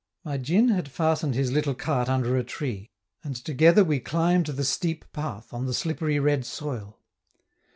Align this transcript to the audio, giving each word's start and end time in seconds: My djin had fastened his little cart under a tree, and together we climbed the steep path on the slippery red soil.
My 0.23 0.37
djin 0.37 0.69
had 0.69 0.89
fastened 0.89 1.35
his 1.35 1.51
little 1.51 1.75
cart 1.75 2.09
under 2.09 2.35
a 2.35 2.43
tree, 2.43 2.89
and 3.23 3.35
together 3.35 3.83
we 3.83 3.99
climbed 3.99 4.47
the 4.47 4.63
steep 4.65 5.05
path 5.13 5.53
on 5.53 5.67
the 5.67 5.75
slippery 5.75 6.17
red 6.17 6.43
soil. 6.43 6.97